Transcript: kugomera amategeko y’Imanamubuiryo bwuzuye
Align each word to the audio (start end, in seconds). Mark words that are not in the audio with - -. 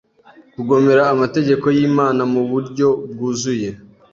kugomera 0.53 1.03
amategeko 1.13 1.65
y’Imanamubuiryo 1.77 2.89
bwuzuye 3.11 3.69